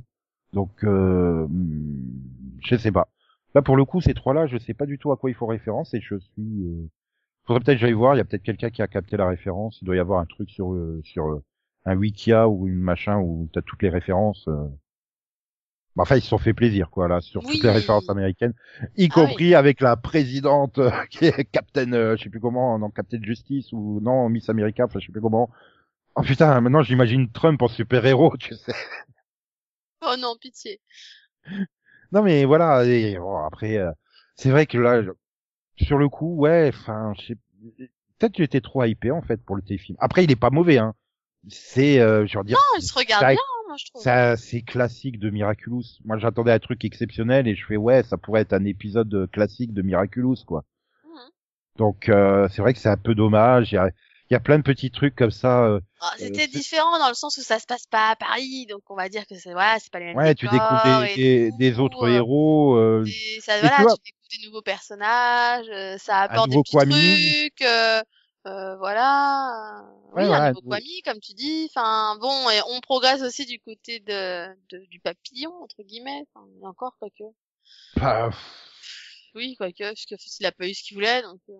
[0.54, 3.08] Donc euh, hmm, je sais pas.
[3.54, 5.36] Là pour le coup ces trois là je sais pas du tout à quoi ils
[5.36, 6.66] font référence et je suis.
[6.66, 6.88] Euh...
[7.46, 8.16] Faudrait peut-être que j'aille voir.
[8.16, 9.80] Il y a peut-être quelqu'un qui a capté la référence.
[9.82, 11.42] Il doit y avoir un truc sur euh, sur
[11.86, 14.48] un wikia ou une machin où t'as toutes les références.
[14.48, 14.68] euh.
[15.98, 18.54] Enfin, ils se sont fait plaisir, quoi, là, sur toutes les références américaines,
[18.98, 22.78] y Ah compris avec la présidente euh, qui est Captain, euh, je sais plus comment,
[22.78, 25.50] non, Captain Justice ou non, Miss America, enfin, je sais plus comment.
[26.16, 28.74] Oh putain, maintenant j'imagine Trump en super-héros, tu sais.
[30.02, 30.82] Oh non, pitié.
[32.12, 33.92] Non mais voilà, et, bon, après, euh,
[34.36, 35.12] c'est vrai que là, je-
[35.86, 37.38] sur le coup, ouais, enfin, je sais-
[38.20, 39.98] peut-être que j'étais trop hypé en fait pour le téléfilm.
[40.00, 40.94] Après, il est pas mauvais, hein.
[41.50, 44.02] C'est, euh, je veux dire, Non, il se regarde ça- bien, moi, je trouve.
[44.02, 45.84] ça, c'est classique de Miraculous.
[46.04, 49.28] Moi, j'attendais un truc exceptionnel et je fais ouais, ça pourrait être un épisode euh,
[49.28, 50.64] classique de Miraculous, quoi.
[51.06, 51.20] Mhm.
[51.78, 53.72] Donc, euh, c'est vrai que c'est un peu dommage.
[53.72, 53.90] Il y a,
[54.30, 55.66] il y a plein de petits trucs comme ça.
[55.66, 58.66] euh, Ah, C'était c'est- différent dans le sens où ça se passe pas à Paris,
[58.70, 61.16] donc on va dire que c'est ouais, c'est pas les mêmes ouais, tu découvres des,
[61.16, 62.76] des, tout, des autres euh, héros.
[62.76, 66.58] euh, et ça, voilà, tu vois- tu découvres des nouveaux personnages, euh, ça apporte des
[66.62, 66.90] petits Kwame.
[66.90, 67.62] trucs,
[68.46, 69.86] euh, euh, voilà.
[70.14, 70.62] Ouais, oui, voilà, un nouveau
[71.04, 71.68] comme tu dis.
[71.70, 76.26] Enfin, bon, et on progresse aussi du côté de, de- du papillon, entre guillemets.
[76.34, 77.24] Enfin, encore, quoique.
[77.98, 78.30] bah,
[79.36, 81.54] Oui, quoique, parce que s'il a pas eu ce qu'il voulait, donc, euh,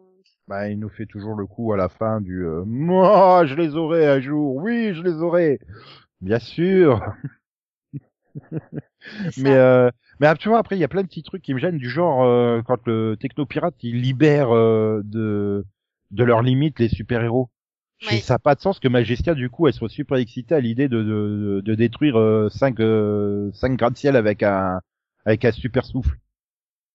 [0.48, 3.76] bah, il nous fait toujours le coup à la fin du euh, moi, je les
[3.76, 4.56] aurai un jour.
[4.56, 5.60] Oui, je les aurai.
[6.22, 7.02] Bien sûr.
[9.38, 11.54] Mais euh, mais ah, tu vois après il y a plein de petits trucs qui
[11.54, 15.66] me gênent du genre euh, quand le technopirate il libère euh, de
[16.16, 17.50] de leurs limites les super héros.
[18.10, 18.20] Oui.
[18.20, 20.90] Ça n'a pas de sens que Majestia du coup elle soit super excitée à l'idée
[20.90, 24.82] de, de de détruire euh, cinq euh, cinq gratte-ciel avec un
[25.26, 26.18] avec un super souffle.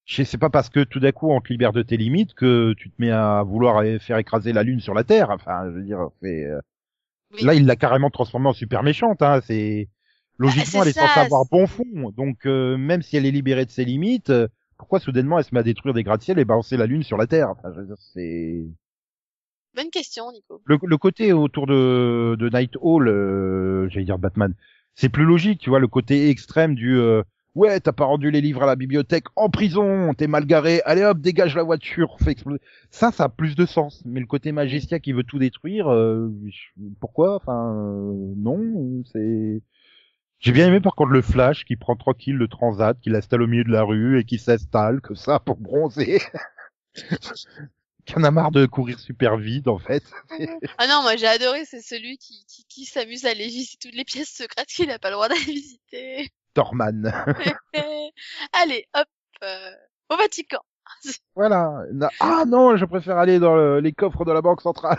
[0.04, 2.34] Je sais c'est pas parce que tout d'un coup on te libère de tes limites
[2.34, 5.30] que tu te mets à vouloir faire écraser la lune sur la terre.
[5.30, 6.60] Enfin je veux dire c'est euh,
[7.32, 7.44] Oui.
[7.44, 9.22] Là, il l'a carrément transformée en super méchante.
[9.22, 9.40] Hein.
[9.46, 9.88] C'est
[10.38, 12.10] logiquement, c'est elle est censée avoir bon fond.
[12.16, 15.54] Donc, euh, même si elle est libérée de ses limites, euh, pourquoi soudainement elle se
[15.54, 17.50] met à détruire des gratte-ciel et balancer la lune sur la Terre?
[17.50, 18.64] Enfin, je veux dire, c'est
[19.74, 20.60] Bonne question, Nico.
[20.64, 24.54] le, le côté autour de, de Night Hall, euh, j'allais dire Batman,
[24.94, 27.22] c'est plus logique, tu vois, le côté extrême du euh,
[27.54, 31.04] ouais, t'as pas rendu les livres à la bibliothèque, en prison, t'es mal garé, allez
[31.04, 32.60] hop, dégage la voiture, fais exploser.
[32.90, 34.02] Ça, ça a plus de sens.
[34.04, 36.30] Mais le côté Majestia qui veut tout détruire, euh,
[37.00, 37.36] pourquoi?
[37.36, 39.62] Enfin, euh, non, c'est.
[40.38, 43.46] J'ai bien aimé par contre le Flash qui prend tranquille le transat, qui l'installe au
[43.46, 46.20] milieu de la rue et qui s'installe que ça pour bronzer.
[48.06, 50.02] qui en a marre de courir super vite en fait.
[50.78, 53.96] Ah non, moi j'ai adoré, c'est celui qui, qui, qui s'amuse à aller visiter toutes
[53.96, 56.30] les pièces secrètes qu'il n'a pas le droit d'aller visiter.
[56.54, 57.12] Torman.
[58.52, 59.06] Allez, hop,
[59.44, 59.70] euh,
[60.08, 60.60] au Vatican.
[61.36, 61.84] Voilà.
[62.18, 64.98] Ah non, je préfère aller dans le- les coffres de la banque centrale.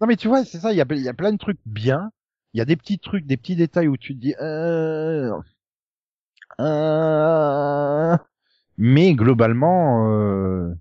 [0.00, 1.58] non mais tu vois, c'est ça, il y a, il y a plein de trucs
[1.66, 2.10] bien.
[2.54, 4.34] Il y a des petits trucs, des petits détails où tu te dis...
[4.40, 5.32] Euh...
[6.60, 8.16] Euh...
[8.78, 10.08] Mais globalement...
[10.10, 10.74] Euh...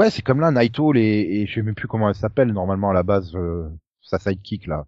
[0.00, 1.02] Ouais, c'est comme là, Night Hall et,
[1.42, 3.68] et je sais même plus comment elle s'appelle normalement à la base, euh,
[4.00, 4.86] sa sidekick là.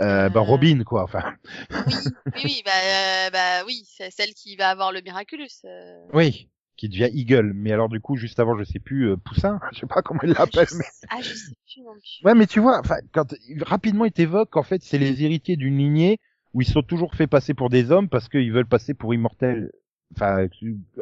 [0.00, 0.42] Euh, bah Euh.
[0.42, 1.34] Robin quoi, enfin.
[1.70, 1.76] Oui,
[2.26, 5.46] oui, oui, bah, euh, bah oui, c'est celle qui va avoir le Miraculous.
[5.64, 5.98] euh.
[6.12, 6.48] Oui.
[6.76, 7.52] Qui devient Eagle.
[7.54, 10.20] Mais alors du coup, juste avant, je sais plus, euh, Poussin, je sais pas comment
[10.24, 10.84] il Ah, l'appelle, mais...
[11.10, 12.24] Ah, je sais plus non plus.
[12.24, 15.78] Ouais, mais tu vois, enfin, quand rapidement il t'évoque qu'en fait c'est les héritiers d'une
[15.78, 16.18] lignée
[16.52, 19.70] où ils sont toujours fait passer pour des hommes parce qu'ils veulent passer pour immortels.
[20.16, 20.48] Enfin,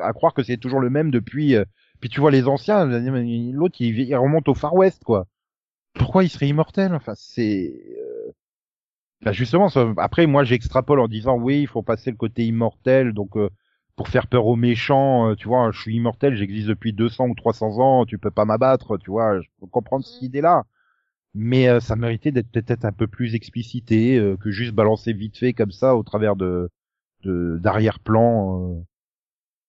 [0.02, 1.54] à croire que c'est toujours le même depuis.
[1.56, 1.64] euh,
[2.00, 5.26] Puis tu vois les anciens, l'autre il, il remonte au Far West quoi.
[5.94, 6.94] Pourquoi il serait immortel?
[6.94, 7.74] Enfin, c'est.
[7.98, 8.32] euh,
[9.22, 13.12] Enfin, justement, ça- après moi j'extrapole en disant oui, il faut passer le côté immortel,
[13.12, 13.50] donc euh,
[13.96, 17.34] pour faire peur aux méchants, euh, tu vois, je suis immortel, j'existe depuis 200 ou
[17.34, 20.26] 300 ans, tu peux pas m'abattre, tu vois, je peux comprendre cette Mm.
[20.26, 20.64] idée-là
[21.34, 25.38] mais euh, ça méritait d'être peut-être un peu plus explicité euh, que juste balancer vite
[25.38, 26.70] fait comme ça au travers de
[27.24, 28.84] de d'arrière-plan.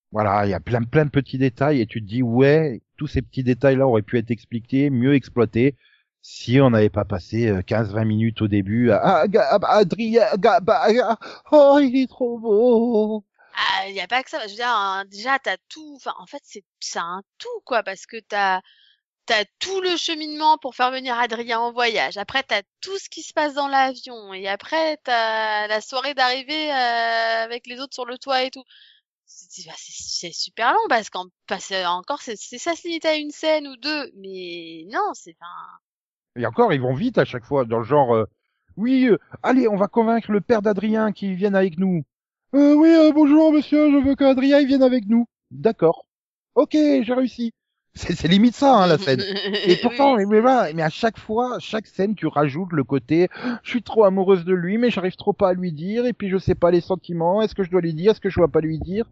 [0.09, 0.13] Euh.
[0.13, 3.07] Voilà, il y a plein plein de petits détails et tu te dis ouais, tous
[3.07, 5.75] ces petits détails-là auraient pu être expliqués, mieux exploités
[6.21, 9.25] si on n'avait pas passé 15-20 minutes au début à
[9.63, 11.17] Adrien, bah, ah,
[11.51, 13.25] oh il est trop beau.
[13.55, 14.39] Ah, il y a pas que ça.
[14.43, 15.93] Je veux dire, hein, déjà, t'as tout.
[15.95, 18.61] Enfin, en fait, c'est c'est un tout, quoi, parce que t'as
[19.25, 22.17] t'as tout le cheminement pour faire venir Adrien en voyage.
[22.17, 26.71] Après, t'as tout ce qui se passe dans l'avion, et après, t'as la soirée d'arrivée
[26.71, 28.63] euh, avec les autres sur le toit et tout.
[29.31, 31.25] C'est bah, c'est- super long parce qu'en
[31.85, 35.79] encore, c'est ça se limite à une scène ou deux, mais non, c'est enfin.
[36.35, 38.25] Et encore, ils vont vite à chaque fois, dans le genre, euh,
[38.75, 42.03] oui, euh, allez, on va convaincre le père d'Adrien qu'il vienne avec nous.
[42.55, 45.27] Euh, oui, bonjour monsieur, je veux qu'Adrien vienne avec nous.
[45.51, 46.05] D'accord.
[46.55, 47.53] Ok, j'ai réussi.
[47.99, 49.21] C'est limite ça, hein, la scène.
[49.65, 53.27] Et pourtant, Oui, mais, voilà, mais à chaque fois, chaque scène, tu rajoutes le côté,
[53.63, 56.29] je suis trop amoureuse de lui, mais j'arrive trop pas à lui dire, et puis
[56.29, 58.47] je sais pas les sentiments, est-ce que je dois lui dire, est-ce que je dois
[58.47, 59.05] pas lui dire?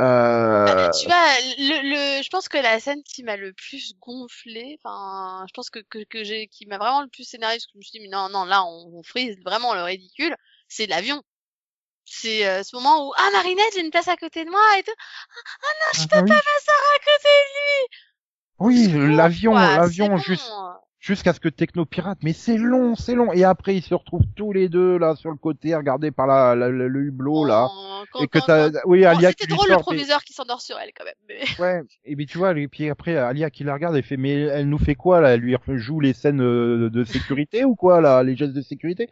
[0.00, 0.64] Euh...
[0.64, 4.78] Bah, tu vois, le, le, je pense que la scène qui m'a le plus gonflé,
[4.82, 7.72] enfin, je pense que, que, que j'ai, qui m'a vraiment le plus énervé, parce que
[7.74, 10.34] je me suis dit, mais non, non, là, on, on frise vraiment le ridicule,
[10.68, 11.22] c'est l'avion.
[12.06, 14.82] C'est euh, ce moment où, ah, Marinette, j'ai une place à côté de moi, et
[14.82, 14.92] tout.
[15.94, 18.13] je peux pas Ma soeur à côté de
[18.58, 20.50] Oui, l'avion, l'avion, juste,
[21.00, 23.32] jusqu'à ce que Technopirate, mais c'est long, c'est long.
[23.32, 26.54] Et après, ils se retrouvent tous les deux là sur le côté, regardés par la,
[26.54, 27.66] la- le, le hublot là.
[27.68, 30.22] Oh, quand- et que t'as, oui, Bon, Alia C'était qui lui drôle le et- proviseur
[30.22, 31.40] qui s'endort sur elle, quand même, mais.
[31.60, 31.82] Ouais.
[32.04, 34.68] Et puis tu vois, et puis après Alia qui la regarde, elle fait, mais elle
[34.68, 35.34] nous fait quoi là?
[35.34, 39.08] Elle lui joue les scènes euh, de sécurité ou quoi là, les gestes de sécurité?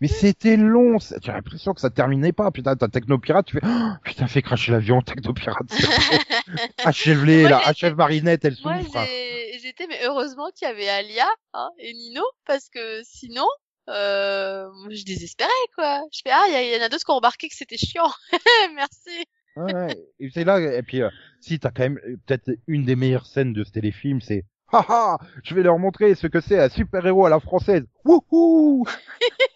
[0.00, 2.50] Mais c'était long, tu as l'impression que ça terminait pas.
[2.50, 5.66] Putain, t'as Technopirate, tu fais, oh, putain, fais cracher l'avion, Technopirate.
[6.84, 9.04] Achève-les, Moi, là, achève Marinette, elle Moi, souffre.
[9.04, 13.46] j'ai- j'étais, mais heureusement qu'il y avait Alia hein, et Nino, parce que sinon,
[13.88, 16.02] euh, moi, je désespérais, quoi.
[16.12, 18.10] Je fais, ah, il y, en a d'autres qui ont remarqué que c'était chiant.
[18.74, 19.24] Merci.
[19.56, 19.96] Ouais, ouais.
[20.20, 21.08] Et c'est là, et puis, euh,
[21.40, 25.18] si t'as quand même euh, peut-être une des meilleures scènes de ce téléfilm, c'est, haha,
[25.42, 27.84] je vais leur montrer ce que c'est un super-héros à la française.
[28.04, 28.84] Wouhou!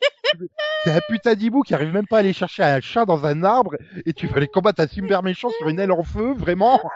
[0.84, 3.42] c'est un putain d'hibou qui arrive même pas à aller chercher un chat dans un
[3.44, 6.80] arbre et tu vas aller combattre un super méchant sur une aile en feu, vraiment?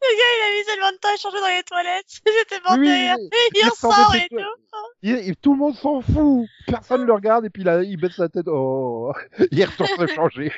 [0.00, 2.20] Le gars, il a mis tellement de temps à changer dans les toilettes.
[2.26, 5.34] J'étais morte Oui, Il il ressort et tout.
[5.42, 6.48] Tout le monde s'en fout.
[6.66, 8.46] Personne le regarde et puis là, il baisse la tête.
[8.48, 9.12] Oh,
[9.50, 10.52] il retourne se changer.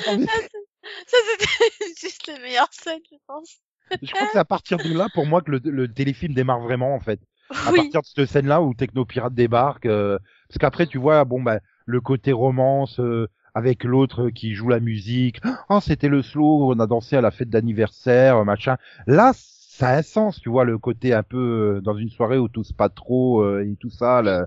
[0.00, 3.58] Ça, c'était juste la meilleure scène, je pense.
[4.02, 6.60] je crois que c'est à partir de là, pour moi, que le, le téléfilm démarre
[6.60, 7.20] vraiment, en fait.
[7.64, 7.76] À Oui.
[7.76, 12.00] partir de cette scène-là où Technopirate débarque, euh, parce qu'après tu vois, bon bah le
[12.00, 16.86] côté romance euh, avec l'autre qui joue la musique, oh c'était le slow, on a
[16.86, 18.76] dansé à la fête d'anniversaire, machin.
[19.06, 22.38] Là, ça a un sens, tu vois, le côté un peu euh, dans une soirée
[22.38, 24.22] où tous pas trop euh, et tout ça.
[24.22, 24.46] là.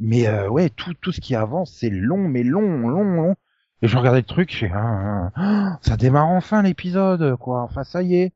[0.00, 3.34] Mais euh, ouais, tout tout ce qui avance, c'est long, mais long, long, long.
[3.82, 7.62] Et je regardais le truc, je fais, ah, ah, ça démarre enfin l'épisode, quoi.
[7.62, 8.32] Enfin, ça y est.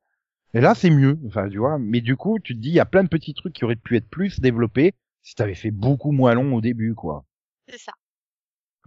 [0.54, 1.18] Et là, c'est mieux.
[1.26, 1.78] Enfin, tu vois.
[1.78, 3.76] Mais du coup, tu te dis, il y a plein de petits trucs qui auraient
[3.76, 7.24] pu être plus développés si t'avais fait beaucoup moins long au début, quoi.
[7.68, 7.92] C'est ça.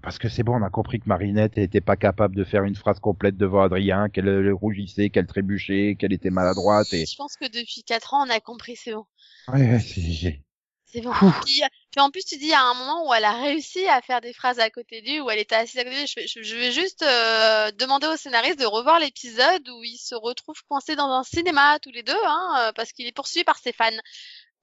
[0.02, 2.76] Parce que c'est bon, on a compris que Marinette était pas capable de faire une
[2.76, 7.06] phrase complète devant Adrien, qu'elle rougissait, qu'elle trébuchait, qu'elle était maladroite et.
[7.06, 9.06] Je pense que depuis 4 ans, on a compris, c'est bon.
[9.48, 10.44] Ouais, ouais, c'est.
[10.86, 11.14] C'est bon.
[11.46, 11.62] Puis,
[11.94, 14.34] puis en plus, tu dis, a un moment où elle a réussi à faire des
[14.34, 16.08] phrases à côté de lui, où elle était assise à côté de lui.
[16.08, 19.98] Je, vais- je- je vais juste euh, demander au scénariste de revoir l'épisode où ils
[19.98, 23.44] se retrouvent coincés dans un cinéma, tous les deux, hein, euh, parce qu'il est poursuivi
[23.44, 23.92] par ses fans.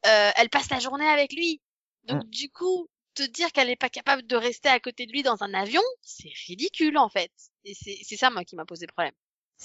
[0.06, 1.60] Euh, elle passe la journée avec lui.
[2.04, 2.30] Donc, Mm.
[2.30, 5.42] du coup, te dire qu'elle n'est pas capable de rester à côté de lui dans
[5.42, 7.30] un avion, c'est ridicule, en fait.
[7.64, 9.12] Et c'est ça, moi, qui m'a posé problème.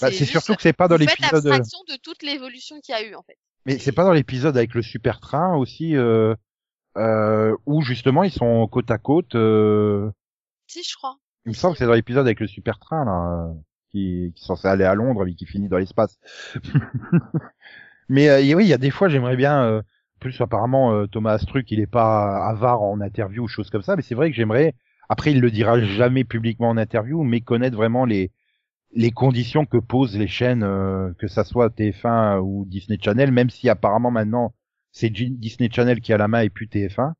[0.01, 1.45] Bah, c'est surtout que c'est pas dans l'épisode.
[1.45, 3.37] euh, abstraction de toute l'évolution qu'il y a eu, en fait.
[3.65, 6.35] Mais c'est pas dans l'épisode avec le super train aussi euh,
[6.97, 9.35] euh, où justement ils sont côte à côte.
[9.35, 10.11] Euh,
[10.67, 11.17] Si, je crois.
[11.45, 13.53] il me semble que c'est dans l'épisode avec le super train là, euh,
[13.91, 16.17] qui, qui est censé aller à Londres mais qui finit dans l'espace.
[18.09, 19.63] mais euh, oui, il y a des fois j'aimerais bien.
[19.63, 19.81] Euh,
[20.19, 23.95] plus apparemment euh, Thomas Astruc il est pas avare en interview ou choses comme ça,
[23.95, 24.73] mais c'est vrai que j'aimerais.
[25.09, 28.31] Après il le dira jamais publiquement en interview, mais connaître vraiment les
[28.93, 33.49] les conditions que posent les chaînes, euh, que ça soit TF1 ou Disney Channel, même
[33.49, 34.53] si apparemment maintenant
[34.97, 37.11] c'est Disney Channel qui a la main et plus TF1.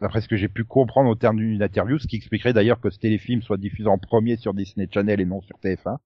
[0.00, 2.88] D'après ce que j'ai pu comprendre au terme d'une interview, ce qui expliquerait d'ailleurs que
[2.88, 5.98] ce téléfilm soit diffusé en premier sur Disney Channel et non sur TF1.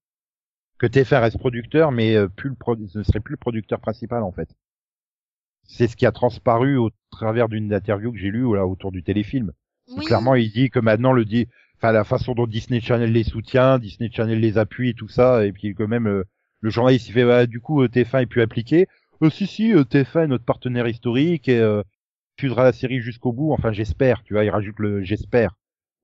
[0.79, 4.25] Que TF1 reste producteur, mais euh, plus le pro- ne serait plus le producteur principal
[4.25, 4.49] en fait.
[5.63, 9.03] C'est ce qui a transparu au travers d'une interview que j'ai lue là, autour du
[9.03, 9.53] téléfilm.
[9.97, 10.05] Oui.
[10.05, 13.79] Clairement, il dit que maintenant le dit, enfin la façon dont Disney Channel les soutient,
[13.79, 16.25] Disney Channel les appuie et tout ça, et puis que même euh,
[16.61, 18.87] le journaliste il fait bah, du coup euh, TF1 est plus appliqué.
[19.23, 21.83] Euh, si si, euh, TF1 est notre partenaire historique et euh,
[22.39, 23.53] diffusera la série jusqu'au bout.
[23.53, 25.57] Enfin j'espère, tu vois, il rajoute le j'espère.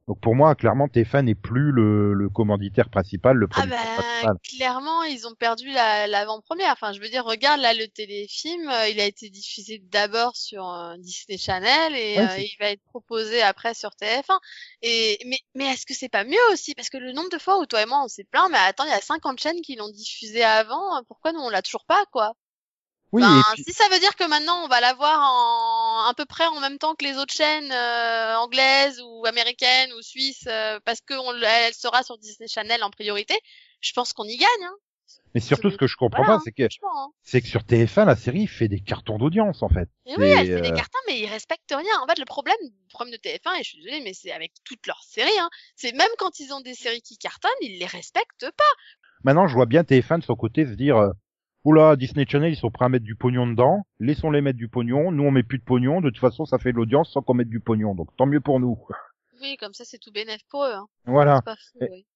[0.09, 4.37] Donc pour moi, clairement, TF1 n'est plus le, le commanditaire principal, le Ah bah principal.
[4.43, 6.73] clairement ils ont perdu la- l'avant-première.
[6.73, 10.69] Enfin je veux dire regarde là le téléfilm, euh, il a été diffusé d'abord sur
[10.69, 14.41] euh, Disney Channel et Ouais, euh, il va être proposé après sur TF1.
[14.83, 16.75] Et mais mais est-ce que c'est pas mieux aussi?
[16.75, 18.85] Parce que le nombre de fois où toi et moi on s'est plaint mais attends
[18.85, 21.85] il y a 50 chaînes qui l'ont diffusé avant, euh, pourquoi nous on l'a toujours
[21.87, 22.33] pas quoi?
[23.15, 26.25] Oui, Ben, puis- si ça veut dire que maintenant on va l'avoir en à peu
[26.25, 30.81] près en même temps que les autres chaînes euh, anglaises ou américaines ou suisses euh,
[30.85, 33.35] parce que on, l- elle sera sur Disney Channel en priorité,
[33.81, 34.49] je pense qu'on y gagne.
[34.65, 34.75] Hein,
[35.33, 36.65] mais surtout ce que je comprends Voilà, pas, c'est que.
[36.65, 37.09] Hein.
[37.23, 39.89] c'est que sur TF1 la série fait des cartons d'audience en fait.
[40.07, 42.01] Et oui, elle fait des euh, cartons, mais ils respectent rien.
[42.03, 44.53] En fait, le problème, le problème de TF1, et je suis désolée, mais c'est avec
[44.65, 47.87] toutes leurs séries, hein, c'est même quand ils ont des séries qui cartonnent, ils les
[47.87, 48.65] respectent pas.
[49.23, 51.11] Maintenant, je vois bien TF1 de son côté se dire, euh,
[51.65, 55.11] oula, Disney Channel, ils sont prêts à mettre du pognon dedans, laissons-les mettre du pognon,
[55.11, 57.35] nous on met plus de pognon, de toute façon ça fait de l'audience sans qu'on
[57.35, 58.79] mette du pognon, donc tant mieux pour nous.
[59.43, 60.73] Oui, comme ça, c'est tout bénef pour eux.
[60.73, 60.87] Hein.
[61.05, 61.43] Voilà.
[61.43, 62.07] Pas fou, Et- oui.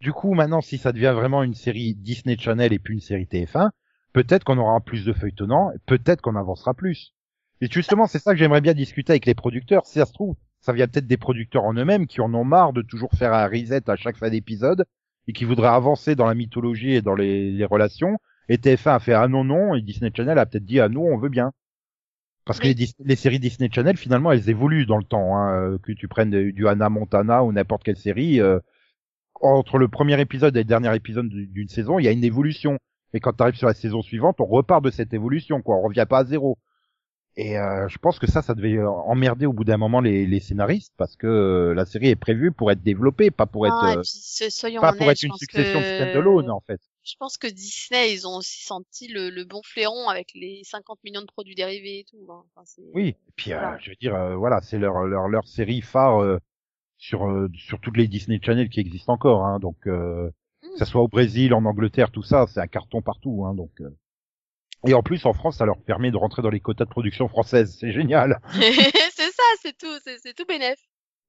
[0.00, 3.26] Du coup, maintenant, si ça devient vraiment une série Disney Channel et plus une série
[3.26, 3.70] TF1,
[4.12, 7.14] peut-être qu'on aura plus de feuilletonnants, et peut-être qu'on avancera plus.
[7.60, 9.86] Et justement, c'est ça que j'aimerais bien discuter avec les producteurs.
[9.86, 12.72] Si ça se trouve, ça vient peut-être des producteurs en eux-mêmes qui en ont marre
[12.72, 14.84] de toujours faire un reset à chaque fin d'épisode
[15.28, 18.18] et qui voudraient avancer dans la mythologie et dans les, les relations.
[18.48, 21.00] Et TF1 a fait ah non non et Disney Channel a peut-être dit ah nous
[21.00, 21.52] on veut bien.
[22.44, 25.36] Parce que les, Dis- les séries Disney Channel finalement elles évoluent dans le temps.
[25.36, 28.40] Hein, euh, que tu prennes du, Hannah Montana ou n'importe quelle série.
[28.40, 28.58] euh,
[29.40, 32.24] entre le premier épisode et le dernier épisode du- d'une saison, il y a une
[32.24, 32.78] évolution.
[33.12, 35.76] Et quand tu arrives sur la saison suivante, on repart de cette évolution, quoi.
[35.76, 36.58] On revient pas à zéro.
[37.36, 40.38] Et euh, je pense que ça, ça devait emmerder au bout d'un moment les, les
[40.40, 43.94] scénaristes parce que euh, la série est prévue pour être développée, pas pour être, Ah,
[43.98, 45.84] euh, puis, soyons pas pour être une succession que...
[45.84, 46.80] de stand-alone en fait.
[47.04, 50.98] Je pense que Disney, ils ont aussi senti le, le bon flairon avec les 50
[51.04, 52.26] millions de produits dérivés et tout.
[52.32, 52.44] hein.
[52.56, 52.64] Enfin,
[52.94, 53.08] Oui.
[53.08, 56.38] Et puis, euh, je veux dire, euh, voilà, c'est leur, leur leur série phare euh,
[56.96, 59.44] sur euh, sur toutes les Disney Channel qui existent encore.
[59.44, 60.30] Hein, donc, euh,
[60.62, 60.70] Mm.
[60.72, 63.44] que ça soit au Brésil, en Angleterre, tout ça, c'est un carton partout.
[63.46, 63.70] Hein, donc.
[63.82, 63.90] euh.
[64.86, 67.28] Et en plus, en France, ça leur permet de rentrer dans les quotas de production
[67.28, 67.76] française.
[67.78, 68.38] C'est génial.
[68.52, 70.78] c'est ça, c'est tout, c'est tout bénef.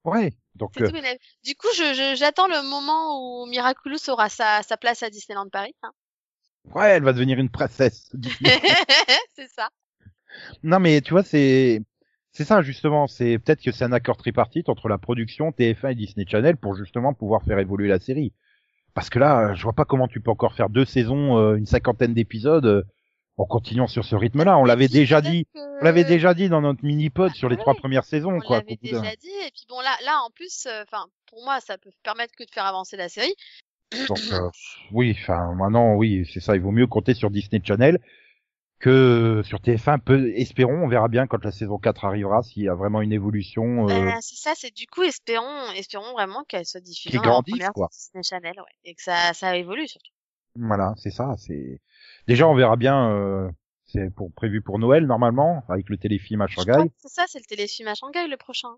[0.06, 0.34] Ouais.
[0.56, 0.96] Donc, euh, tout.
[1.44, 5.50] Du coup, je je- j'attends le moment où Miraculous aura sa, sa place à Disneyland
[5.50, 5.76] Paris.
[5.84, 5.92] hein.
[6.74, 8.10] ouais, elle va devenir une princesse.
[9.36, 9.70] C'est ça.
[10.64, 11.82] non, mais tu vois, c'est
[12.32, 13.08] c'est ça justement.
[13.08, 16.76] C'est peut-être que c'est un accord tripartite entre la production TF1 et Disney Channel pour
[16.76, 18.34] justement pouvoir faire évoluer la série.
[18.94, 21.66] Parce que là, je vois pas comment tu peux encore faire deux saisons, euh, une
[21.66, 22.84] cinquantaine d'épisodes euh,
[23.38, 24.58] en continuant sur ce rythme-là.
[24.58, 25.46] On l'avait déjà dit.
[25.54, 27.62] que- On l'avait déjà dit dans notre mini-pod sur les ouais.
[27.62, 28.58] trois premières saisons, On quoi.
[28.60, 29.28] l'avait bout d'un- déjà dit.
[29.28, 32.44] Et puis bon, là, là, en plus, euh, enfin, pour moi, ça peut permettre que
[32.46, 33.36] de faire avancer la série.
[34.08, 34.50] Donc, euh,
[34.94, 36.56] oui, enfin, maintenant, oui, c'est ça.
[36.56, 38.00] Il vaut mieux compter sur Disney Channel
[38.80, 42.70] que sur TF1, peu, espérons, on verra bien quand la saison 4 arrivera s'il y
[42.70, 43.86] a vraiment une évolution.
[43.86, 47.74] euh, Ben, c'est ça, c'est du coup, espérons, espérons vraiment qu'elle soit diffusée en première
[47.74, 47.90] quoi.
[47.92, 48.76] Disney Channel, ouais.
[48.86, 50.12] Et que ça, ça évolue surtout.
[50.58, 51.36] Voilà, c'est ça.
[51.38, 51.82] C'est
[52.28, 53.10] déjà on verra bien.
[53.12, 53.50] euh,
[53.86, 56.88] c'est pour prévu pour Noël normalement avec le téléfilm à Shanghai.
[56.90, 58.70] que c'est ça, c'est le téléfilm à Shanghai le prochain.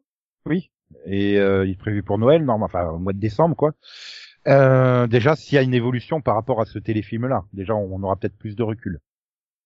[0.46, 0.70] Oui.
[1.06, 3.74] Et euh, il est prévu pour Noël, normalement, enfin au mois de décembre quoi.
[4.48, 8.16] Euh, déjà s'il y a une évolution par rapport à ce téléfilm-là, déjà on aura
[8.16, 9.00] peut-être plus de recul.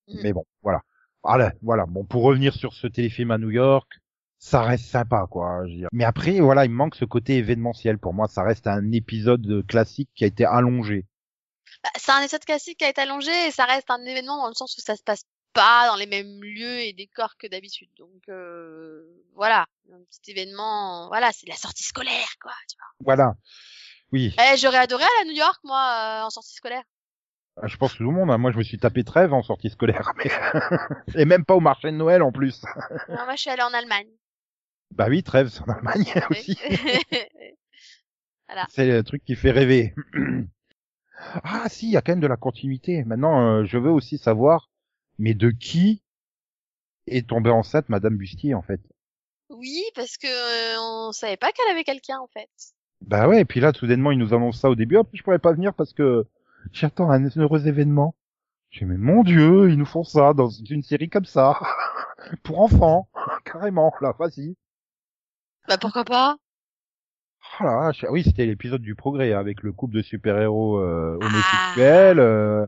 [0.08, 0.20] Mhm.
[0.24, 0.82] Mais bon, voilà.
[1.24, 1.86] Voilà, voilà.
[1.86, 3.92] Bon, pour revenir sur ce téléfilm à New York,
[4.40, 5.62] ça reste sympa, quoi.
[5.68, 5.88] Je veux dire.
[5.94, 8.00] Mais après, voilà, il me manque ce côté événementiel.
[8.00, 11.06] Pour moi, ça reste un épisode classique qui a été allongé.
[11.84, 14.48] Bah, c'est un épisode classique qui a été allongé et ça reste un événement dans
[14.50, 17.90] le sens où ça se passe pas dans les mêmes lieux et décors que d'habitude.
[17.98, 22.54] Donc euh, voilà, un petit événement, voilà, c'est la sortie scolaire quoi.
[22.70, 23.34] Tu Voilà.
[24.12, 24.34] Oui.
[24.38, 24.54] vois.
[24.54, 26.84] Eh, j'aurais adoré aller à New York moi euh, en sortie scolaire.
[27.62, 28.32] Ah, Je pense que tout le monde.
[28.32, 28.38] hein.
[28.38, 30.32] Moi, je me suis tapé trêve en sortie scolaire, mais
[31.22, 32.64] et même pas au marché de Noël en plus.
[33.10, 34.08] Non, moi je suis allée en Allemagne.
[34.92, 36.58] Bah oui, trêve, c'est en Allemagne aussi.
[38.48, 38.68] Voilà.
[38.70, 39.94] C'est le truc qui fait rêver.
[41.44, 43.04] ah si, il y a quand même de la continuité.
[43.04, 44.70] Maintenant, euh, je veux aussi savoir,
[45.18, 46.02] mais de qui
[47.08, 48.82] est tombée enceinte Madame Bustier en fait?
[49.50, 52.50] Oui, parce que euh, on savait pas qu'elle avait quelqu'un en fait.
[53.02, 54.98] Bah ouais, et puis là, soudainement, ils nous annoncent ça au début.
[54.98, 56.26] Hop, je pourrais pas venir parce que
[56.72, 58.16] j'attends un heureux événement.
[58.70, 61.60] J'ai mais mon Dieu, ils nous font ça dans une série comme ça
[62.44, 63.10] pour enfants,
[63.44, 63.94] carrément.
[64.00, 64.56] Là, vas-y.
[65.68, 66.38] Bah pourquoi pas?
[67.60, 71.18] Oh là, je- oui, c'était l'épisode du progrès hein, avec le couple de super-héros euh,
[71.22, 72.20] homosexuels.
[72.20, 72.66] euh,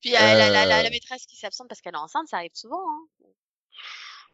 [0.00, 0.82] Puis il y a la, la, la, Euh.
[0.84, 2.80] la maîtresse qui s'absente parce qu'elle est enceinte, ça arrive souvent.
[2.80, 3.26] Hein.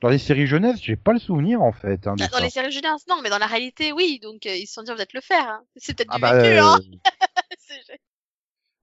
[0.03, 2.07] Dans les séries jeunesse, j'ai pas le souvenir en fait.
[2.07, 2.43] Hein, Bah, Dans ça.
[2.45, 4.19] les séries jeunesse, non, mais dans la réalité, oui.
[4.23, 5.49] Donc euh, ils se sont dit on va peut-être le faire.
[5.49, 5.63] Hein.
[5.77, 6.79] C'est peut-être Ah du bah, vécu, euh, hein.
[7.59, 7.99] C'est-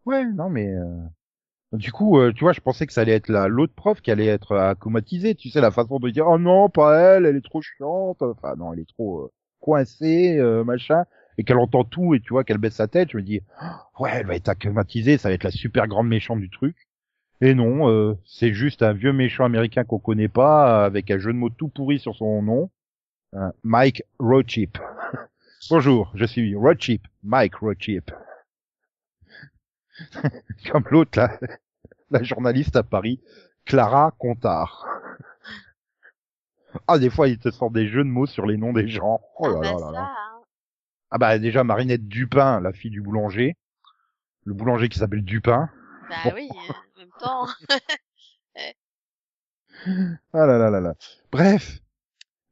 [0.06, 1.02] Ouais, non mais euh,
[1.74, 4.10] du coup, euh, tu vois, je pensais que ça allait être la l'autre prof qui
[4.12, 5.36] allait être acclimatisée.
[5.36, 8.22] Tu sais la façon de dire oh non, pas elle, elle est trop chiante.
[8.22, 11.06] Enfin non, elle est trop euh, coincée, euh, machin,
[11.38, 13.12] et qu'elle entend tout et tu vois qu'elle baisse sa tête.
[13.12, 16.08] Je me dis oh, ouais, elle va être acclimatisée, ça va être la super grande
[16.08, 16.76] méchante du truc.
[17.42, 21.32] Et non, euh, c'est juste un vieux méchant américain qu'on connaît pas, avec un jeu
[21.34, 22.70] de mots tout pourri sur son nom,
[23.36, 24.78] Euh, Mike Rochip.
[25.70, 28.12] Bonjour, je suis Rochip, Mike Rochip.
[30.72, 31.38] Comme l'autre, là,
[32.12, 33.20] la journaliste à Paris,
[33.66, 34.88] Clara Contard.
[36.88, 39.22] Ah, des fois, il te sort des jeux de mots sur les noms des gens.
[39.40, 40.44] Oh Ah bah là là hein.
[41.10, 43.56] Ah bah déjà, Marinette Dupin, la fille du boulanger.
[44.46, 45.70] Le boulanger qui s'appelle Dupin.
[46.10, 46.50] Bah oui,
[46.96, 47.48] en même temps.
[50.34, 50.96] Ah là là là là.
[51.32, 51.80] Bref.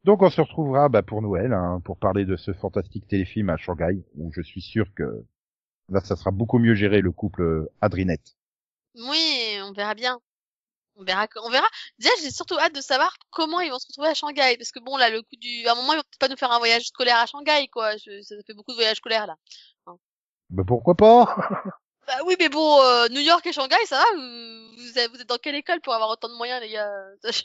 [0.04, 3.58] Donc on se retrouvera bah, pour Noël, hein, pour parler de ce fantastique téléfilm à
[3.58, 5.26] Shanghai, où je suis sûr que
[5.90, 8.36] là, ça sera beaucoup mieux géré le couple euh, Adrinette.
[8.96, 10.20] Oui, on verra bien.
[10.98, 11.68] On verra, on verra.
[12.00, 14.80] Déjà, j'ai surtout hâte de savoir comment ils vont se retrouver à Shanghai, parce que
[14.80, 16.60] bon, là, le coup du, à un moment, ils vont peut-être pas nous faire un
[16.60, 17.98] voyage scolaire à Shanghai, quoi.
[17.98, 19.36] Je- ça fait beaucoup de voyages scolaires là.
[20.50, 21.36] Bah pourquoi pas?
[22.08, 25.38] Bah oui, mais bon, euh, New York et Shanghai, ça va vous, vous êtes, dans
[25.38, 26.88] quelle école pour avoir autant de moyens, les gars?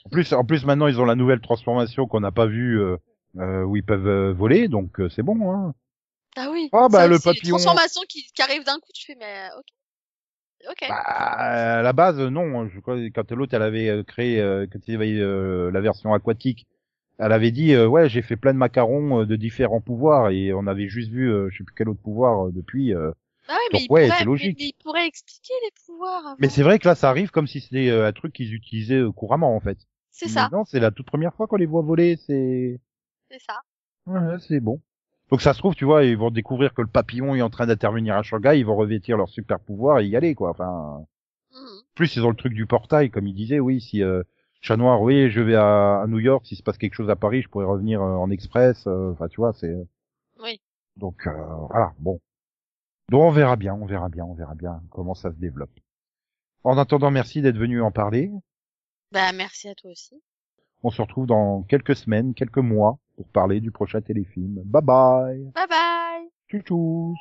[0.05, 2.99] En plus, en plus maintenant ils ont la nouvelle transformation qu'on n'a pas vue, euh,
[3.39, 5.51] euh, où ils peuvent euh, voler, donc euh, c'est bon.
[5.51, 5.73] Hein.
[6.37, 6.69] Ah oui.
[6.73, 7.57] Ah, bah, le papillon.
[7.57, 9.65] transformations qui, qui arrivent d'un coup, tu fais, mais ok.
[10.69, 10.87] Ok.
[10.89, 12.69] Bah, à la base, non.
[12.69, 15.71] Je crois que quand l'autre elle avait euh, créé, euh, quand il y avait euh,
[15.71, 16.67] la version aquatique,
[17.19, 20.53] elle avait dit euh, ouais j'ai fait plein de macarons euh, de différents pouvoirs et
[20.53, 22.95] on avait juste vu euh, je sais plus quel autre pouvoir euh, depuis.
[22.95, 23.11] euh.
[23.49, 24.57] ah oui, donc, mais, il pourrait, c'est logique.
[24.59, 26.27] mais- il pourrait expliquer les pouvoirs.
[26.27, 26.37] avant.
[26.39, 29.03] Mais c'est vrai que là ça arrive comme si c'était euh, un truc qu'ils utilisaient
[29.17, 29.79] couramment en fait.
[30.13, 32.17] C'est ça, Non, c'est la toute première fois qu'on les voit voler.
[32.27, 32.79] C'est
[33.31, 33.61] c'est ça.
[34.07, 34.81] ouais, c'est bon.
[35.31, 37.67] Donc ça se trouve, tu vois, ils vont découvrir que le papillon est en train
[37.67, 40.51] d'intervenir à Shanghai, ils vont revêtir leur super pouvoir et y aller, quoi.
[40.51, 41.05] Enfin,
[41.53, 41.83] Mhm.
[41.95, 44.23] plus ils ont le truc du portail, comme il disait, oui, si euh,
[44.61, 47.17] Chat Noir, oui, je vais à, à New York, s'il se passe quelque chose à
[47.17, 48.87] Paris, je pourrais revenir euh, en express.
[48.87, 49.75] euh, Enfin, tu vois, c'est.
[50.43, 50.61] Oui.
[50.97, 51.33] Donc euh,
[51.71, 52.21] voilà, bon.
[53.09, 55.71] Donc on verra bien, on verra bien, on verra bien comment ça se développe.
[56.63, 58.31] En attendant, merci d'être venu en parler.
[59.13, 60.21] Bah, merci à toi aussi.
[60.83, 64.63] On se retrouve dans quelques semaines, quelques mois pour parler du prochain téléfilm.
[64.65, 65.53] Bye bye.
[65.55, 66.31] Bye bye.
[66.49, 67.17] Tchou tchous.